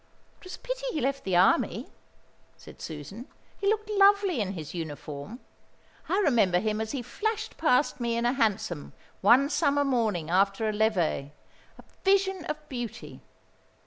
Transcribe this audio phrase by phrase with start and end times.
[0.39, 1.85] "It was a pity he left the Army,"
[2.57, 3.27] said Susan.
[3.59, 5.39] "He looked lovely in his uniform.
[6.09, 10.67] I remember him as he flashed past me in a hansom, one summer morning after
[10.67, 11.29] a levée,
[11.77, 13.19] a vision of beauty."